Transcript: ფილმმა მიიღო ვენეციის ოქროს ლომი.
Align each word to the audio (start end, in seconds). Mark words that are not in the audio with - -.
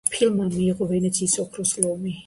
ფილმმა 0.13 0.47
მიიღო 0.55 0.89
ვენეციის 0.93 1.39
ოქროს 1.47 1.77
ლომი. 1.85 2.17